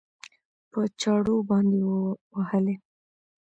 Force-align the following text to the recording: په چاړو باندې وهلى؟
په 0.71 0.79
چاړو 1.01 1.35
باندې 1.49 1.79
وهلى؟ 2.35 2.75